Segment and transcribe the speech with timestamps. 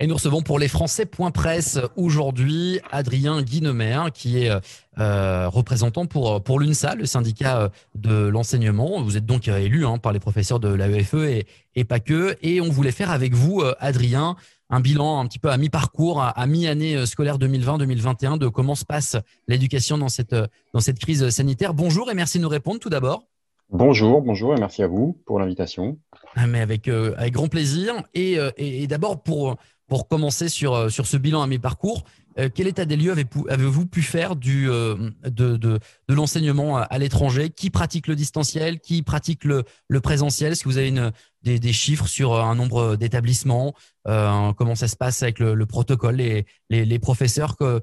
[0.00, 4.50] Et nous recevons pour les Français Point Presse aujourd'hui Adrien Guinemer, qui est
[4.98, 9.00] euh, représentant pour, pour l'UNSA, le syndicat euh, de l'enseignement.
[9.04, 11.46] Vous êtes donc euh, élu hein, par les professeurs de l'AEFE et,
[11.76, 12.36] et pas que.
[12.42, 14.34] Et on voulait faire avec vous, Adrien,
[14.68, 19.16] un bilan un petit peu à mi-parcours, à, mi-année scolaire 2020-2021 de comment se passe
[19.46, 20.34] l'éducation dans cette,
[20.72, 21.72] dans cette crise sanitaire.
[21.72, 23.28] Bonjour et merci de nous répondre tout d'abord.
[23.70, 25.98] Bonjour, bonjour et merci à vous pour l'invitation.
[26.36, 27.94] Ah, mais avec, avec grand plaisir.
[28.12, 29.56] Et, et, et d'abord, pour,
[29.88, 32.04] pour commencer sur, euh, sur ce bilan à mi-parcours,
[32.38, 35.78] euh, quel état des lieux avez-vous pu faire du, euh, de, de,
[36.08, 37.50] de l'enseignement à, l'étranger?
[37.50, 38.80] Qui pratique le distanciel?
[38.80, 40.52] Qui pratique le, le présentiel?
[40.52, 43.74] Est-ce que vous avez une, des, des, chiffres sur un nombre d'établissements?
[44.04, 47.80] Comment ça se passe avec le, le protocole, les, les, les professeurs que,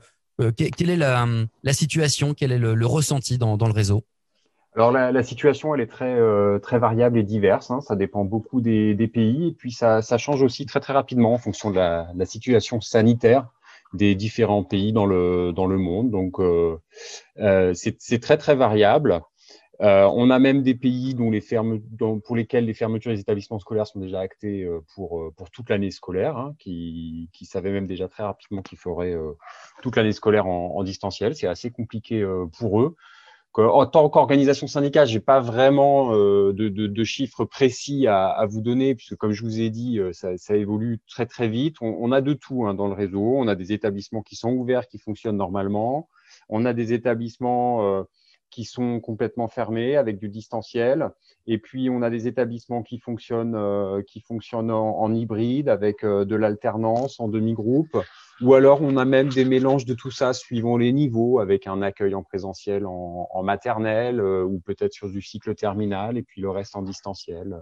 [0.58, 1.26] Quelle est la,
[1.64, 2.34] la, situation?
[2.34, 4.06] Quel est le, le ressenti dans, dans le réseau?
[4.76, 7.72] Alors la, la, situation, elle est très euh, très variable et diverse.
[7.72, 7.82] Hein.
[7.82, 11.34] Ça dépend beaucoup des, des, pays et puis ça, ça, change aussi très très rapidement
[11.34, 13.48] en fonction de la, la, situation sanitaire
[13.94, 16.10] des différents pays dans le dans le monde.
[16.10, 16.78] Donc euh,
[17.40, 19.22] euh, c'est très très variable.
[19.82, 23.20] Euh, on a même des pays dont les fermes, dont, pour lesquels les fermetures des
[23.20, 27.72] établissements scolaires sont déjà actées euh, pour pour toute l'année scolaire, hein, qui, qui savaient
[27.72, 29.18] même déjà très rapidement qu'ils feraient
[29.82, 31.36] toute l'année scolaire en, en distanciel.
[31.36, 32.26] C'est assez compliqué
[32.58, 32.96] pour eux
[33.58, 39.16] en tant qu'organisation syndicale, j'ai pas vraiment euh, de, chiffres précis à, vous donner, puisque
[39.16, 41.76] comme je vous ai dit, euh, ça, ça évolue très très vite.
[41.82, 43.22] On, a de tout hein, dans le réseau.
[43.22, 46.10] On a des établissements qui sont ouverts, qui fonctionnent normalement.
[46.48, 48.04] On a des établissements euh,
[48.52, 51.10] qui sont complètement fermés avec du distanciel.
[51.48, 56.06] Et puis on a des établissements qui fonctionnent, euh, qui fonctionnent en, en, hybride avec
[56.06, 57.98] de l'alternance en demi-groupe.
[58.42, 61.82] Ou alors, on a même des mélanges de tout ça suivant les niveaux, avec un
[61.82, 66.50] accueil en présentiel en, maternelle euh, ou peut-être sur du cycle terminal et puis le
[66.50, 67.62] reste en distanciel,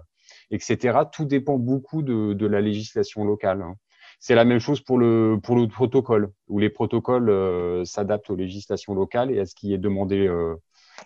[0.51, 0.99] etc.
[1.11, 3.61] Tout dépend beaucoup de, de la législation locale.
[3.61, 3.75] Hein.
[4.19, 8.35] C'est la même chose pour le, pour le protocole, où les protocoles euh, s'adaptent aux
[8.35, 10.55] législations locales et à ce qui est demandé, euh,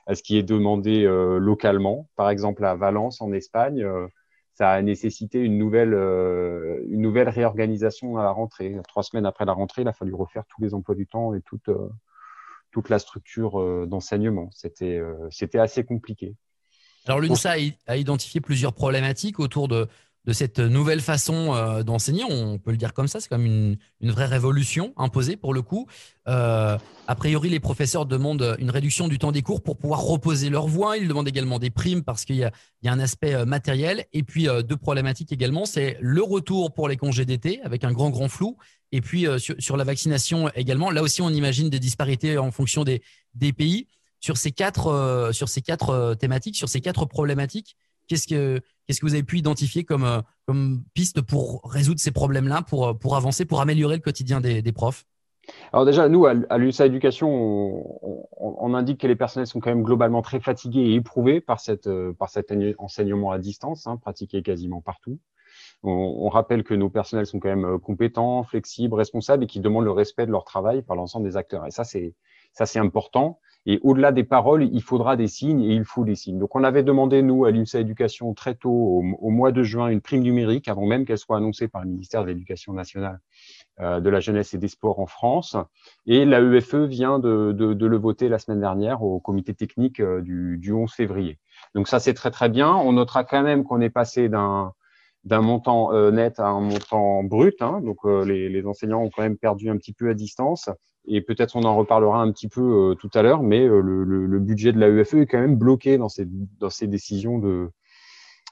[0.08, 2.10] à ce qui est demandé euh, localement.
[2.16, 4.08] Par exemple, à Valence, en Espagne, euh,
[4.54, 8.76] ça a nécessité une nouvelle, euh, une nouvelle réorganisation à la rentrée.
[8.88, 11.42] Trois semaines après la rentrée, il a fallu refaire tous les emplois du temps et
[11.42, 11.90] toute, euh,
[12.72, 14.50] toute la structure euh, d'enseignement.
[14.52, 16.36] C'était, c'était assez compliqué.
[17.06, 17.56] Alors l'UNSA
[17.88, 19.88] a identifié plusieurs problématiques autour de,
[20.26, 22.24] de cette nouvelle façon euh, d'enseigner.
[22.24, 25.62] On peut le dire comme ça, c'est comme une, une, vraie révolution imposée pour le
[25.62, 25.88] coup.
[26.30, 30.50] Euh, a priori, les professeurs demandent une réduction du temps des cours pour pouvoir reposer
[30.50, 30.98] leur voix.
[30.98, 32.52] Ils demandent également des primes parce qu'il y, a
[32.86, 34.06] un aspect euh, matériel.
[34.14, 38.10] Et puis, deux problématiques également, c'est le retour pour les congés d'été avec un grand,
[38.10, 38.58] grand flou.
[38.94, 43.02] Et puis, sur, la vaccination également, là aussi, on imagine des disparités en fonction des,
[43.34, 43.88] des pays.
[44.20, 47.76] Sur ces quatre, sur ces quatre thématiques, sur ces quatre problématiques,
[48.08, 52.12] Qu'est-ce que, qu'est-ce que vous avez pu identifier comme, euh, comme piste pour résoudre ces
[52.12, 55.06] problèmes-là, pour, euh, pour avancer, pour améliorer le quotidien des, des profs?
[55.74, 57.30] Alors déjà, nous, à l'UNSA Éducation,
[58.40, 61.88] on, indique que les personnels sont quand même globalement très fatigués et éprouvés par, cette,
[61.88, 65.20] euh, par cet enseignement à distance, hein, pratiqué quasiment partout.
[65.84, 69.84] On, on, rappelle que nos personnels sont quand même compétents, flexibles, responsables et qui demandent
[69.84, 71.68] le respect de leur travail par l'ensemble des acteurs.
[71.68, 73.40] Et ça, c'est important.
[73.66, 76.38] Et au-delà des paroles, il faudra des signes et il faut des signes.
[76.38, 79.88] Donc, on avait demandé, nous, à l'UNSA Éducation, très tôt, au, au, mois de juin,
[79.88, 83.20] une prime numérique, avant même qu'elle soit annoncée par le ministère de l'Éducation nationale,
[83.80, 85.56] euh, de la jeunesse et des sports en France.
[86.06, 90.22] Et l'AEFE vient de, de, de, le voter la semaine dernière au comité technique euh,
[90.22, 91.40] du, du 11 février.
[91.74, 92.76] Donc, ça, c'est très, très bien.
[92.76, 94.74] On notera quand même qu'on est passé d'un
[95.24, 97.62] d'un montant euh, net à un montant brut.
[97.62, 97.80] Hein.
[97.82, 100.70] Donc, euh, les, les, enseignants ont quand même perdu un petit peu à distance
[101.06, 104.40] et peut-être on en reparlera un petit peu euh, tout à l'heure, mais euh, le,
[104.40, 106.26] budget de la EFE est quand même bloqué dans ces,
[106.88, 107.42] décisions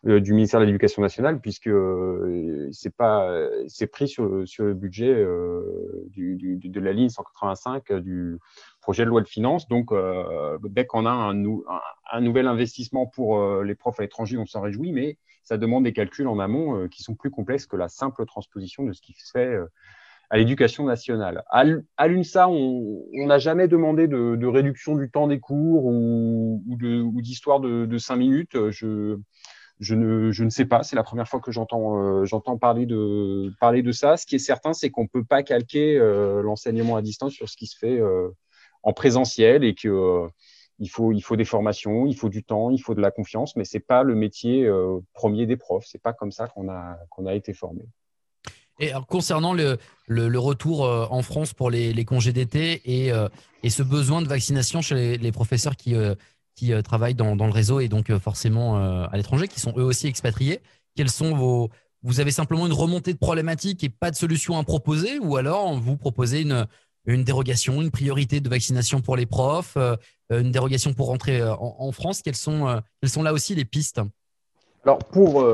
[0.05, 1.69] euh, du ministère de l'Éducation nationale, puisque
[2.71, 2.93] c'est
[3.67, 8.39] c'est pris sur, le budget de la ligne 185 du
[8.81, 9.67] projet de loi de finances.
[9.67, 9.93] Donc,
[10.63, 15.17] dès qu'on a un, nouvel investissement pour les profs à l'étranger, on s'en réjouit, mais
[15.43, 18.93] ça demande des calculs en amont qui sont plus complexes que la simple transposition de
[18.93, 19.55] ce qui se fait
[20.31, 21.43] à l'éducation nationale.
[21.49, 27.21] À l'UNSA, on n'a jamais demandé de, de, réduction du temps des cours ou, ou
[27.21, 28.69] d'histoire de, de, cinq minutes.
[28.69, 29.17] Je,
[29.81, 30.83] je, ne, je ne sais pas.
[30.83, 34.15] C'est la première fois que j'entends euh, parler de, parler de ça.
[34.15, 37.49] Ce qui est certain, c'est qu'on ne peut pas calquer euh, l'enseignement à distance sur
[37.49, 38.29] ce qui se fait euh,
[38.83, 40.29] en présentiel et que euh,
[40.79, 43.57] il faut, il faut des formations, il faut du temps, il faut de la confiance,
[43.57, 45.85] mais c'est pas le métier euh, premier des profs.
[45.87, 47.83] C'est pas comme ça qu'on a, qu'on a été formé.
[48.81, 49.77] Et alors, concernant le,
[50.37, 53.29] retour euh, en France pour les, congés d'été et, euh,
[53.63, 57.87] et, ce besoin de vaccination chez les, professeurs qui, euh, travaillent dans, le réseau et
[57.87, 60.59] donc forcément à l'étranger, qui sont eux aussi expatriés,
[60.95, 61.69] quelles sont vos,
[62.03, 65.73] vous avez simplement une remontée de problématiques et pas de solution à proposer, ou alors
[65.79, 69.77] vous proposez une, dérogation, une priorité de vaccination pour les profs,
[70.31, 72.21] euh, une dérogation pour rentrer euh, en, France?
[72.21, 74.01] Quelles euh, quelles sont là aussi les pistes?
[74.83, 75.45] Alors pour,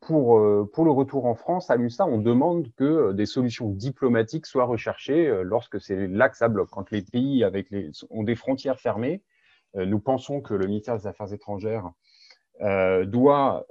[0.00, 4.66] pour, pour le retour en France, à l'UNSA, on demande que des solutions diplomatiques soient
[4.66, 6.68] recherchées lorsque c'est là que ça bloque.
[6.70, 9.22] Quand les pays avec les, ont des frontières fermées,
[9.74, 11.90] nous pensons que le ministère des Affaires étrangères
[12.60, 13.66] doit,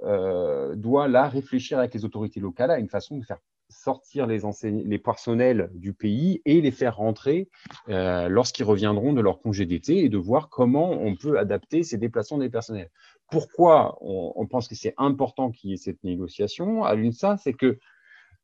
[0.74, 3.38] doit là réfléchir avec les autorités locales à une façon de faire
[3.82, 7.48] sortir les, les personnels du pays et les faire rentrer
[7.88, 11.98] euh, lorsqu'ils reviendront de leur congé d'été et de voir comment on peut adapter ces
[11.98, 12.90] déplacements des personnels.
[13.30, 17.78] Pourquoi on, pense que c'est important qu'il y ait cette négociation à l'UNSA C'est que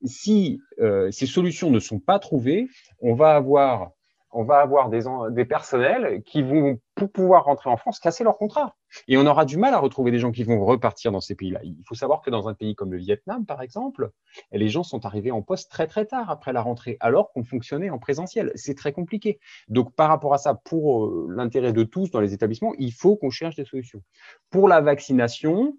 [0.04, 2.68] si euh, ces solutions ne sont pas trouvées,
[3.00, 3.92] on va avoir
[4.32, 5.02] on va avoir des,
[5.32, 8.76] des personnels qui vont, pouvoir rentrer en France, casser leur contrat.
[9.08, 11.60] Et on aura du mal à retrouver des gens qui vont repartir dans ces pays-là.
[11.64, 14.10] Il faut savoir que dans un pays comme le Vietnam, par exemple,
[14.52, 17.90] les gens sont arrivés en poste très très tard après la rentrée, alors qu'on fonctionnait
[17.90, 18.52] en présentiel.
[18.54, 19.40] C'est très compliqué.
[19.68, 23.16] Donc par rapport à ça, pour euh, l'intérêt de tous dans les établissements, il faut
[23.16, 24.02] qu'on cherche des solutions.
[24.50, 25.76] Pour la vaccination,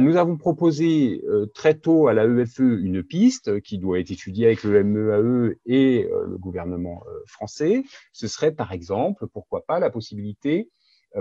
[0.00, 4.46] nous avons proposé euh, très tôt à la EFE une piste qui doit être étudiée
[4.46, 7.84] avec le MEAE e et euh, le gouvernement français.
[8.12, 10.70] Ce serait par exemple, pourquoi pas, la possibilité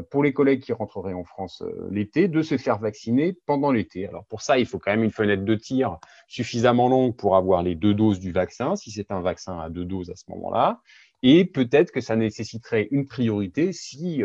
[0.09, 1.61] pour les collègues qui rentreraient en France
[1.91, 4.07] l'été de se faire vacciner pendant l'été.
[4.07, 7.61] Alors pour ça, il faut quand même une fenêtre de tir suffisamment longue pour avoir
[7.61, 10.81] les deux doses du vaccin, si c'est un vaccin à deux doses à ce moment-là.
[11.21, 14.23] Et peut-être que ça nécessiterait une priorité si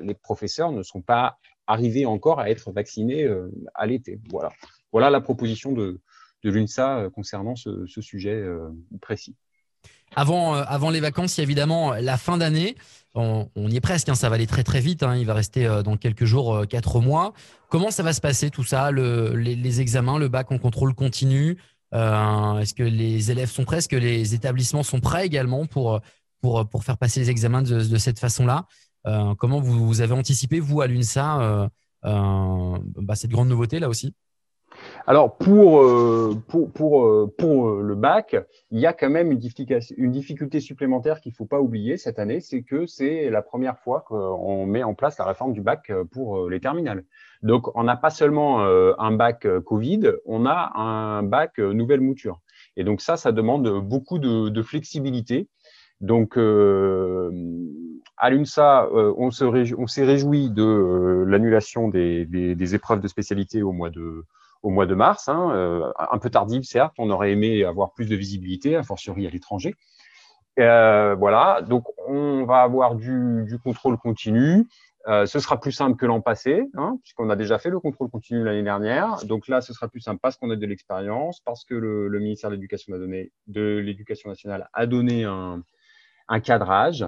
[0.00, 1.36] les professeurs ne sont pas
[1.70, 4.20] arriver encore à être vacciné euh, à l'été.
[4.30, 4.50] Voilà.
[4.92, 6.00] voilà la proposition de,
[6.42, 8.68] l'UNSA euh, concernant ce, sujet euh,
[9.00, 9.36] précis.
[10.16, 12.74] Avant, avant les vacances, il y a évidemment la fin d'année.
[13.14, 15.04] On, y est presque, hein, ça va aller très très vite.
[15.04, 15.16] Hein.
[15.16, 17.32] il va rester dans quelques jours, quatre mois.
[17.68, 18.90] Comment ça va se passer tout ça?
[18.90, 21.58] Le, les, examens, le bac en contrôle continu
[21.92, 26.00] Est-ce que les élèves sont prêts Est-ce que les établissements sont prêts également pour,
[26.40, 28.66] pour, pour faire passer les examens de cette façon-là?
[29.06, 31.68] Euh, comment vous, avez anticipé, vous, à l'UNSA, euh,
[32.04, 34.14] euh, bah, cette grande nouveauté là aussi?
[35.06, 35.84] Alors pour,
[36.48, 38.36] pour, pour, pour, le bac,
[38.70, 39.40] il y a quand même une,
[39.96, 43.78] une difficulté supplémentaire qu'il ne faut pas oublier cette année, c'est que c'est la première
[43.78, 47.04] fois qu'on met en place la réforme du bac pour les terminales.
[47.42, 52.40] Donc on n'a pas seulement un bac Covid, on a un bac nouvelle mouture.
[52.76, 55.48] Et donc ça, ça demande beaucoup de flexibilité.
[56.00, 56.38] Donc
[58.20, 63.88] à l'UNSA, euh, on s'est réjoui de euh, l'annulation des, épreuves de spécialité au mois
[63.88, 65.28] de, mars.
[65.28, 69.26] Hein, euh, un peu tardive, certes, on aurait aimé avoir plus de visibilité, a fortiori
[69.26, 69.74] à l'étranger.
[70.58, 74.68] voilà, donc on va avoir du, contrôle continu.
[75.06, 78.44] ce sera plus simple que l'an passé, hein, puisqu'on a déjà fait le contrôle continu
[78.44, 79.24] l'année dernière.
[79.24, 82.50] Donc là, ce sera plus simple parce qu'on a de l'expérience, parce que le, ministère
[82.50, 82.92] de l'Éducation
[83.46, 87.06] de l'Éducation nationale a donné un cadrage.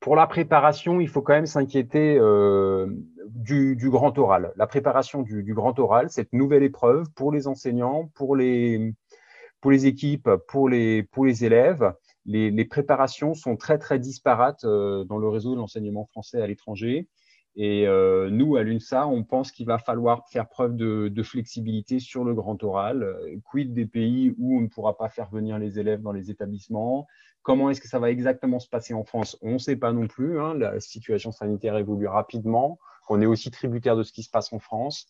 [0.00, 2.86] Pour la préparation, il faut quand même s'inquiéter euh,
[3.26, 4.52] du, grand oral.
[4.56, 8.94] La préparation du, grand oral, cette nouvelle épreuve pour les enseignants, pour les,
[9.64, 11.92] équipes, pour les, pour les élèves,
[12.24, 17.08] les, préparations sont très très disparates euh, dans le réseau de l'enseignement français à l'étranger.
[17.54, 21.98] Et euh, nous, à l'UNSA, on pense qu'il va falloir faire preuve de, de, flexibilité
[21.98, 23.14] sur le grand oral.
[23.44, 27.06] Quid des pays où on ne pourra pas faire venir les élèves dans les établissements?
[27.42, 29.36] Comment est-ce que ça va exactement se passer en France?
[29.42, 30.40] On ne sait pas non plus.
[30.40, 30.54] Hein.
[30.54, 32.78] La situation sanitaire évolue rapidement.
[33.08, 35.06] On est aussi tributaire de ce qui se passe en France.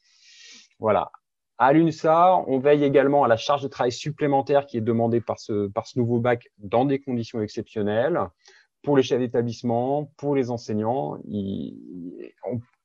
[0.80, 1.12] Voilà.
[1.58, 5.38] À l'UNSA, on veille également à la charge de travail supplémentaire qui est demandée par
[5.38, 8.18] ce, par ce nouveau bac dans des conditions exceptionnelles
[8.82, 11.18] pour les chefs d'établissement, pour les enseignants.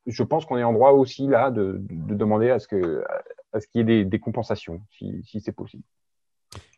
[0.05, 3.01] je pense qu'on est en droit aussi là de, demander à ce qu'il
[3.75, 5.83] y ait des, des compensations, si, si c'est possible.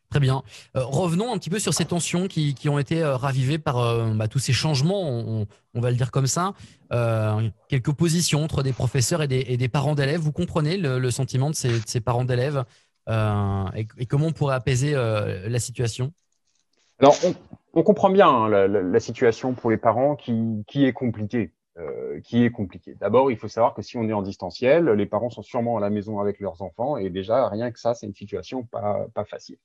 [0.10, 0.42] Très bien.
[0.76, 4.12] Euh, revenons un petit peu sur ces tensions qui, ont été euh, ravivées par euh,
[4.16, 5.46] bah, tous ces changements, on,
[5.76, 6.54] va le dire comme ça.
[7.70, 10.20] quelques positions entre des professeurs et des, parents d'élèves.
[10.20, 12.64] Vous comprenez le, sentiment de ces, parents d'élèves
[13.08, 16.12] et, comment on pourrait apaiser la situation?
[17.00, 17.34] Alors, on,
[17.74, 21.52] comprend bien hein, la, situation pour les parents qui, est compliquée.
[22.24, 22.96] qui est compliquée.
[23.00, 25.80] D'abord, il faut savoir que si on est en distanciel, les parents sont sûrement à
[25.80, 29.26] la maison avec leurs enfants et déjà, rien que ça, c'est une situation pas, pas
[29.26, 29.58] facile.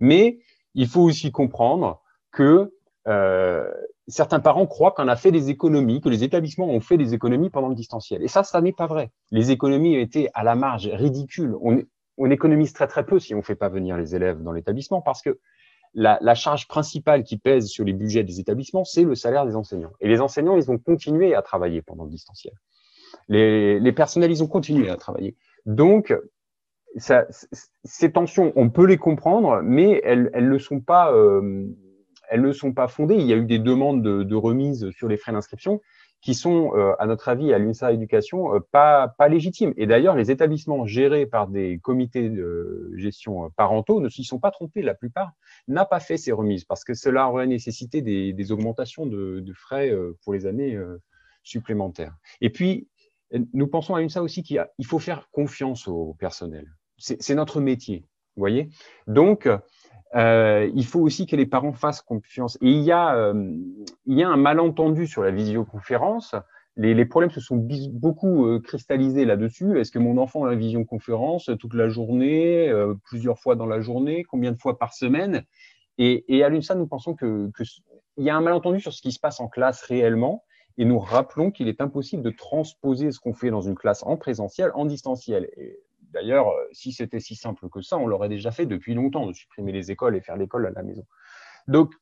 [0.00, 0.38] Mais
[0.74, 2.00] il faut aussi comprendre
[2.32, 2.72] que
[3.08, 3.70] euh,
[4.08, 7.50] certains parents croient qu'on a fait des économies, que les établissements ont fait des économies
[7.50, 8.22] pendant le distanciel.
[8.22, 9.10] Et ça, ça n'est pas vrai.
[9.30, 11.54] Les économies été à la marge ridicules.
[11.60, 11.84] On,
[12.30, 15.22] économise très très peu si on ne fait pas venir les élèves dans l'établissement parce
[15.22, 15.40] que
[15.94, 19.92] la, charge principale qui pèse sur les budgets des établissements, c'est le salaire des enseignants.
[20.00, 22.54] Et les enseignants, ils ont continué à travailler pendant le distanciel.
[23.28, 25.36] Les, les personnels, ils ont continué à travailler.
[25.66, 26.14] Donc,
[27.84, 31.66] ces tensions, on peut les comprendre, mais elles, elles ne sont pas, euh,
[32.28, 33.16] elles ne sont pas fondées.
[33.16, 35.80] Il y a eu des demandes de, de remise sur les frais d'inscription
[36.22, 39.74] qui sont, euh, à notre avis, à l'UNSA Éducation, euh, pas, pas légitimes.
[39.76, 44.50] Et d'ailleurs, les établissements gérés par des comités de gestion parentaux ne s'y sont pas
[44.50, 44.82] trompés.
[44.82, 45.32] La plupart
[45.68, 49.52] n'a pas fait ces remises parce que cela aurait nécessité des, des augmentations de, de,
[49.52, 50.78] frais pour les années
[51.42, 52.14] supplémentaires.
[52.40, 52.88] Et puis,
[53.52, 56.66] nous pensons à l'UNSA aussi qu'il faut faire confiance au personnel
[57.02, 58.04] c'est notre métier,
[58.36, 58.70] vous voyez?
[59.06, 59.48] Donc,
[60.14, 62.58] euh, il faut aussi que les parents fassent confiance.
[62.60, 63.56] Et il y a, euh,
[64.06, 66.34] il y a un malentendu sur la visioconférence.
[66.76, 69.78] Les, les problèmes se sont beaucoup euh, cristallisés là-dessus.
[69.78, 73.80] Est-ce que mon enfant a la visioconférence toute la journée, euh, plusieurs fois dans la
[73.80, 75.44] journée, combien de fois par semaine?
[75.98, 77.62] Et, et, à l'UNSA, nous pensons que, que
[78.16, 80.44] y a un malentendu sur ce qui se passe en classe réellement.
[80.78, 84.16] Et nous rappelons qu'il est impossible de transposer ce qu'on fait dans une classe en
[84.16, 85.50] présentiel en distanciel.
[86.12, 89.32] D'ailleurs, euh, si c'était si simple que ça, on l'aurait déjà fait depuis longtemps, de
[89.32, 91.04] supprimer les écoles et faire l'école à la maison.
[91.68, 91.94] Donc,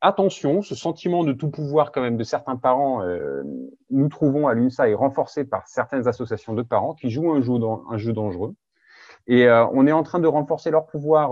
[0.00, 3.42] attention, ce sentiment de tout pouvoir quand même de certains parents, euh,
[3.90, 8.12] nous trouvons à l'UNSA est renforcé par certaines associations de parents qui jouent un jeu,
[8.12, 8.54] dangereux.
[9.26, 11.30] Et euh, on est en train de renforcer leur pouvoir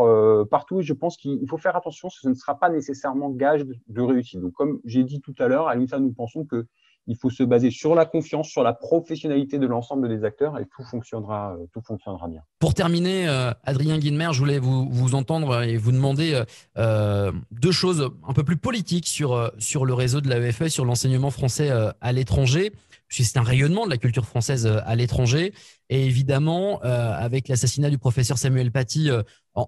[0.48, 0.82] partout.
[0.82, 4.40] Je pense qu'il faut faire attention, ce ne sera pas nécessairement gage de, de réussite.
[4.40, 6.66] Donc, comme j'ai dit tout à l'heure, à l'UNSA, nous pensons que
[7.08, 10.66] il faut se baser sur la confiance, sur la professionnalité de l'ensemble des acteurs et
[10.66, 12.42] tout fonctionnera, euh, tout fonctionnera bien.
[12.58, 16.42] Pour terminer, euh, Adrien Guilmer, je voulais vous, entendre et vous demander
[16.76, 21.30] euh, deux choses un peu plus politiques sur, sur le réseau de l'AEFE, sur l'enseignement
[21.30, 22.72] français à l'étranger
[23.08, 25.52] c'est un rayonnement de la culture française à l'étranger.
[25.88, 29.10] Et évidemment, avec l'assassinat du professeur Samuel Paty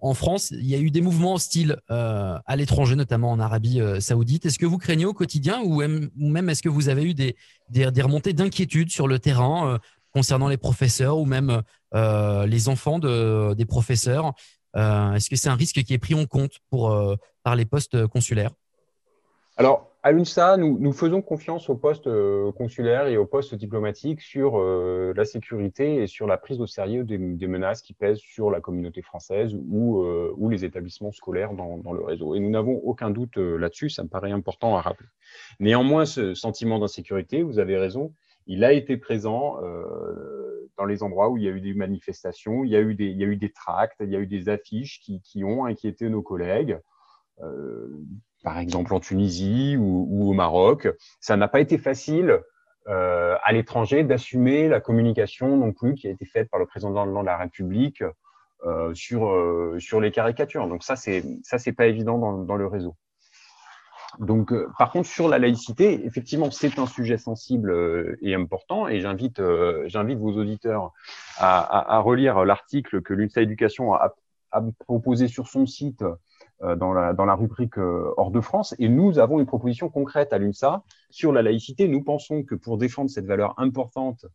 [0.02, 3.80] en, France, il y a eu des mouvements hostiles euh, à l'étranger, notamment en Arabie
[3.80, 4.46] euh, Saoudite.
[4.46, 7.34] Est-ce que vous craignez au quotidien ou même, est-ce que vous avez eu des,
[8.02, 9.78] remontées d'inquiétude sur le terrain euh,
[10.12, 14.32] concernant les professeurs ou même les enfants des professeurs
[14.74, 18.50] Est-ce que c'est un risque qui est pris en compte par les postes consulaires?
[19.56, 24.22] Alors, à l'UNSA, nous, nous, faisons confiance aux postes euh, consulaires et aux postes diplomatiques
[24.22, 28.50] sur euh, la sécurité et sur la prise au sérieux des, menaces qui pèsent sur
[28.50, 32.34] la communauté française ou, euh, ou les établissements scolaires dans, le réseau.
[32.34, 35.08] Et nous n'avons aucun doute là-dessus, ça me paraît important à rappeler.
[35.58, 38.14] Néanmoins, ce sentiment d'insécurité, vous avez raison,
[38.46, 39.58] il a été présent
[40.76, 43.06] dans les endroits où il y a eu des manifestations, il y a eu des,
[43.06, 46.78] il tracts, il y a eu des affiches qui, qui ont inquiété nos collègues.
[47.42, 47.88] Euh,
[48.42, 50.88] par exemple en Tunisie ou, au Maroc.
[51.20, 52.40] Ça n'a pas été facile
[52.88, 57.06] euh, à l'étranger d'assumer la communication non plus qui a été faite par le président
[57.06, 58.02] de la République
[58.64, 59.30] euh, sur,
[59.78, 60.66] sur les caricatures.
[60.68, 62.96] Donc ça, c'est ça, c'est pas évident dans, le réseau.
[64.20, 69.42] Donc, par contre, sur la laïcité, effectivement, c'est un sujet sensible et important, et j'invite,
[69.84, 70.92] j'invite vos auditeurs
[71.36, 74.14] à, relire l'article que l'UNSA Éducation a,
[74.86, 76.02] proposé sur son site
[76.76, 78.74] dans la, dans la rubrique euh, hors de France.
[78.78, 81.88] Et nous avons une proposition concrète à l'UNSA sur la laïcité.
[81.88, 84.26] Nous pensons que pour défendre cette valeur importante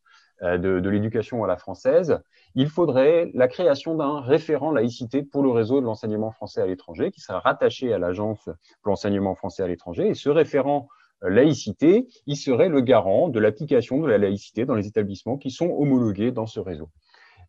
[0.42, 2.20] euh, de, de l'éducation à la française,
[2.56, 7.12] il faudrait la création d'un référent laïcité pour le réseau de l'enseignement français à l'étranger,
[7.12, 8.50] qui sera rattaché à l'agence
[8.82, 10.08] pour l'enseignement français à l'étranger.
[10.08, 10.88] Et ce référent
[11.22, 15.70] laïcité, il serait le garant de l'application de la laïcité dans les établissements qui sont
[15.70, 16.90] homologués dans ce réseau.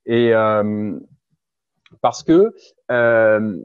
[0.06, 0.98] Et euh,
[2.00, 2.54] parce que
[2.90, 3.56] euh,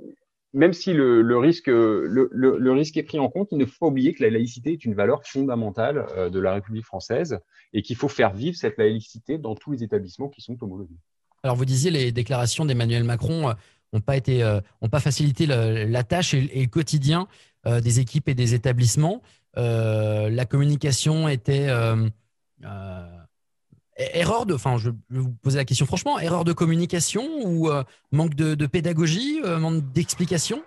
[0.53, 3.88] même si le, risque, le, le, risque est pris en compte, il ne faut pas
[3.88, 7.39] oublier que la laïcité est une valeur fondamentale euh, de la République française
[7.74, 10.98] et qu'il faut faire vivre cette laïcité dans tous les établissements qui sont homologués.
[11.43, 13.55] Alors vous disiez les déclarations d'Emmanuel Macron n'ont
[13.96, 14.60] euh, pas été, euh,
[14.91, 17.27] pas facilité la tâche et, le quotidien
[17.65, 19.22] des équipes et des établissements.
[19.55, 21.70] la communication était
[24.13, 28.65] erreur de, enfin, je vous la question franchement, erreur de communication ou euh, manque de,
[28.65, 30.62] pédagogie, euh, manque d'explication?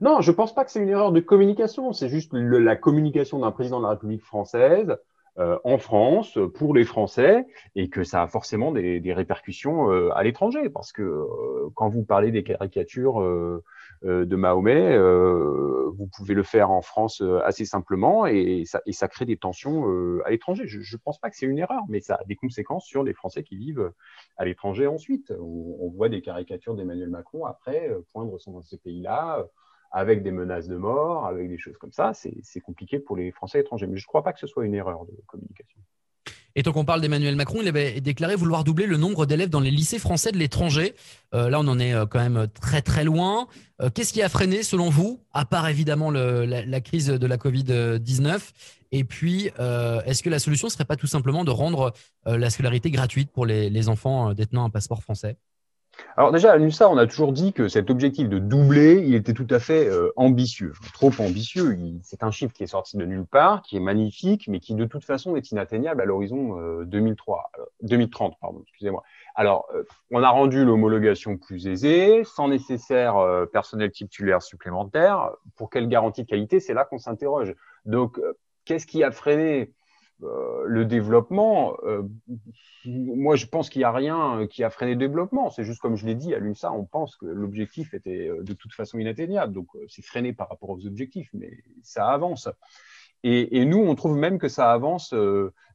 [0.00, 1.92] Non, je pense pas que c'est une erreur de communication.
[1.92, 4.96] C'est juste la communication d'un président de la République française
[5.38, 10.68] en France pour les Français et que ça a forcément des, des répercussions à l'étranger
[10.68, 11.24] parce que
[11.74, 13.22] quand vous parlez des caricatures
[14.04, 18.80] euh, de Mahomet, euh, vous pouvez le faire en France euh, assez simplement et ça,
[18.86, 19.86] et ça crée des tensions
[20.24, 20.64] à l'étranger.
[20.66, 23.12] Je ne pense pas que c'est une erreur, mais ça a des conséquences sur les
[23.12, 23.92] Français qui vivent
[24.36, 25.32] à l'étranger ensuite.
[25.40, 29.44] On, voit des caricatures d'Emmanuel Macron après poindre dans ces pays-là
[29.90, 32.12] avec des menaces de mort, avec des choses comme ça.
[32.14, 33.86] C'est compliqué pour les Français étrangers.
[33.86, 35.78] Mais je ne crois pas que ce soit une erreur de communication.
[36.58, 39.60] Et tant qu'on parle d'Emmanuel Macron, il avait déclaré vouloir doubler le nombre d'élèves dans
[39.60, 40.94] les lycées français de l'étranger.
[41.32, 43.46] Euh, là, on en est euh, quand même très très loin.
[43.80, 48.40] Euh, qu'est-ce qui a freiné, selon vous, à part évidemment la, crise de la Covid-19
[48.90, 49.50] Et puis,
[50.06, 51.92] est-ce que la solution ne serait pas tout simplement de rendre
[52.24, 55.36] la scolarité gratuite pour les enfants détenant un passeport français?
[56.16, 59.32] Alors déjà, à l'UNSA, on a toujours dit que cet objectif de doubler, il était
[59.32, 61.78] tout à fait euh, ambitieux, trop ambitieux.
[62.02, 64.84] C'est un chiffre qui est sorti de nulle part, qui est magnifique, mais qui de
[64.84, 68.34] toute façon est inatteignable à l'horizon 2003, euh, 2030.
[68.40, 69.02] Pardon, excusez-moi.
[69.34, 73.14] Alors, euh, on a rendu l'homologation plus aisée, sans nécessaire
[73.52, 75.30] personnel titulaire supplémentaire.
[75.56, 76.58] Pour quelle garantie de qualité?
[76.60, 77.54] C'est là qu'on s'interroge.
[77.84, 78.20] Donc,
[78.64, 79.72] qu'est-ce qui a freiné?
[80.24, 82.02] Euh, le développement, euh,
[82.84, 85.50] moi je pense qu'il n'y a rien qui a freiné le développement.
[85.50, 88.52] C'est juste comme je l'ai dit à l'UNSA, on pense que l'objectif était euh, de
[88.52, 89.52] toute façon inatteignable.
[89.52, 92.48] Donc c'est freiné par rapport aux objectifs, mais ça avance.
[93.24, 95.12] Et, nous, on trouve même que ça avance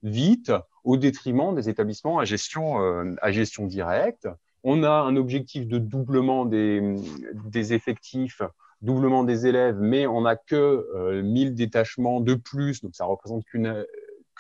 [0.02, 0.54] vite
[0.86, 2.78] au détriment des établissements à gestion,
[3.22, 4.30] à gestion directe.
[4.64, 8.42] On a un objectif de doublement des, effectifs
[8.82, 13.86] doublement des élèves, mais on n'a que 1000 détachements de plus, donc ça représente qu'une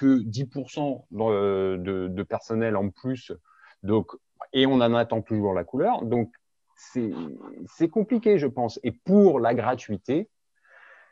[0.03, 3.31] que 10% euh, de, de, personnel en plus.
[3.83, 4.12] Donc,
[4.51, 6.03] et on en attend toujours la couleur.
[6.03, 6.29] Donc,
[6.75, 8.79] c'est compliqué, je pense.
[8.83, 10.29] Et pour la gratuité,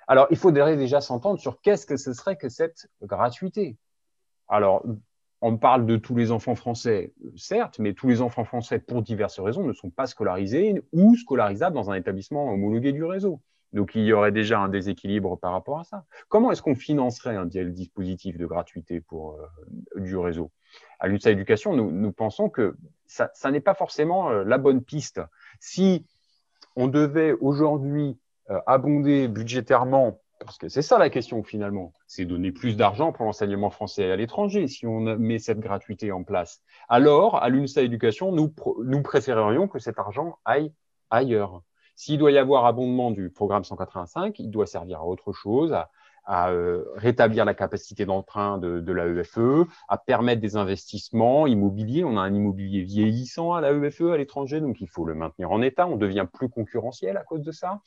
[0.07, 3.77] alors il faudrait déjà s'entendre sur qu'est-ce que ce serait que cette gratuité.
[4.49, 4.83] Alors,
[5.39, 9.39] on parle de tous les enfants français, certes, mais tous les enfants français, pour diverses
[9.39, 13.41] raisons, ne sont pas scolarisés ou scolarisables dans un établissement homologué du réseau.
[13.73, 16.05] Donc il y aurait déjà un déséquilibre par rapport à ça.
[16.27, 20.51] Comment est-ce qu'on financerait un dispositif de gratuité pour euh, du réseau?
[20.99, 22.75] À l'UNSA Éducation, nous, pensons que
[23.05, 25.21] ça, ça n'est pas forcément euh, la bonne piste.
[25.59, 26.05] Si
[26.75, 28.17] on devait aujourd'hui
[28.49, 33.25] euh, abonder budgétairement, parce que c'est ça la question finalement, c'est donner plus d'argent pour
[33.25, 36.61] l'enseignement français à l'étranger si on met cette gratuité en place.
[36.89, 40.73] Alors, à l'UNSA Éducation, nous, nous préférerions que cet argent aille
[41.09, 41.61] ailleurs.
[41.95, 45.75] S'il doit y avoir abondement du programme 185, il doit servir à autre chose,
[46.25, 52.03] à, euh, rétablir la capacité d'emprunt de, de l'AEFE, à permettre des investissements immobiliers.
[52.03, 55.61] On a un immobilier vieillissant à l'AEFE à l'étranger, donc il faut le maintenir en
[55.61, 55.87] état.
[55.87, 57.81] On devient plus concurrentiel à cause de ça.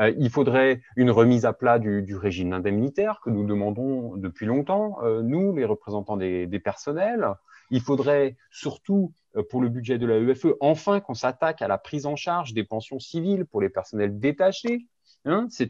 [0.00, 4.98] Euh, il faudrait une remise à plat du, régime indemnitaire que nous demandons depuis longtemps,
[5.02, 7.28] euh, nous, les représentants des, des personnels.
[7.70, 12.06] Il faudrait surtout pour le budget de la EFE, enfin qu'on s'attaque à la prise
[12.06, 14.86] en charge des pensions civiles pour les personnels détachés.
[15.26, 15.68] Hein, c'est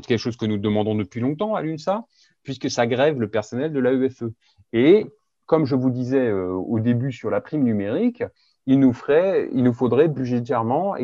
[0.00, 2.04] quelque chose que nous demandons depuis longtemps à l'UNSA,
[2.42, 4.24] puisque ça grève le personnel de la EFE.
[4.72, 5.06] Et
[5.46, 8.24] comme je vous disais euh, au début sur la prime numérique,
[8.66, 10.96] il nous, il nous faudrait budgétairement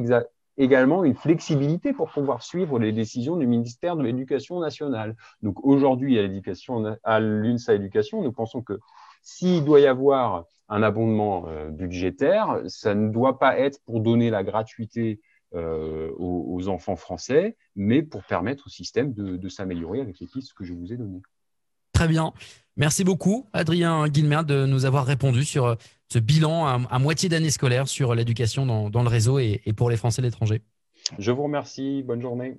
[0.57, 5.16] également une flexibilité pour pouvoir suivre les décisions du ministère de l'Éducation nationale.
[5.42, 6.29] Donc aujourd'hui, à,
[7.05, 8.81] à l'UNSA Éducation, nous pensons que
[9.22, 14.30] s'il doit y avoir un abondement euh, budgétaire, ça ne doit pas être pour donner
[14.30, 15.20] la gratuité
[15.54, 20.64] euh, aux, enfants français, mais pour permettre au système de, s'améliorer avec les pistes que
[20.64, 21.20] je vous ai données.
[21.92, 22.32] Très bien.
[22.76, 25.74] Merci beaucoup, Adrien Guilmer, de nous avoir répondu sur euh,
[26.11, 29.98] ce bilan à, moitié d'année scolaire sur l'éducation dans, le réseau et, et pour les
[29.98, 30.62] Français de l'étranger.
[31.18, 32.02] Je vous remercie.
[32.02, 32.58] Bonne journée.